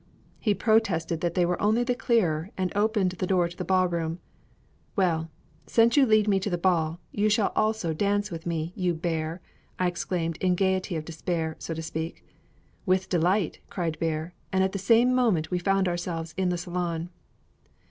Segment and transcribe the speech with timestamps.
[0.39, 3.87] He protested that they were only the clearer, and opened the door to the ball
[3.87, 4.17] room.
[4.95, 5.29] "Well,
[5.67, 9.41] since you lead me to the ball, you shall also dance with me, you Bear!"
[9.77, 12.25] I exclaimed in the gayety of despair, so to speak.
[12.83, 17.11] "With delight!" cried Bear, and at the same moment we found ourselves in the salon.